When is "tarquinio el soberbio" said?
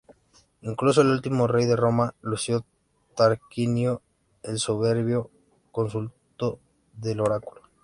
3.15-5.29